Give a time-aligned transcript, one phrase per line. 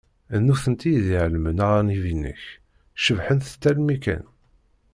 [0.37, 2.41] D nutenti i d-iɛellmen aɣanib-inek
[3.03, 4.23] cebbḥent-tt almi kan.